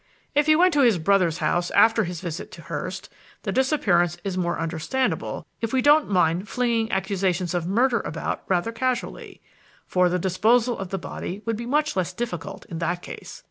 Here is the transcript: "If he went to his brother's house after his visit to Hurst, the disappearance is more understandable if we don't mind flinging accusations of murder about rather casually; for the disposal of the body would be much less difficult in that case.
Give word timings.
"If 0.33 0.47
he 0.47 0.55
went 0.55 0.73
to 0.73 0.79
his 0.79 0.97
brother's 0.97 1.37
house 1.37 1.69
after 1.69 2.05
his 2.05 2.21
visit 2.21 2.49
to 2.53 2.63
Hurst, 2.63 3.07
the 3.43 3.51
disappearance 3.51 4.17
is 4.23 4.35
more 4.35 4.57
understandable 4.57 5.45
if 5.61 5.73
we 5.73 5.83
don't 5.83 6.09
mind 6.09 6.49
flinging 6.49 6.91
accusations 6.91 7.53
of 7.53 7.67
murder 7.67 7.99
about 7.99 8.41
rather 8.47 8.71
casually; 8.71 9.41
for 9.85 10.09
the 10.09 10.17
disposal 10.17 10.75
of 10.79 10.89
the 10.89 10.97
body 10.97 11.43
would 11.45 11.55
be 11.55 11.67
much 11.67 11.95
less 11.95 12.13
difficult 12.13 12.65
in 12.65 12.79
that 12.79 13.03
case. 13.03 13.39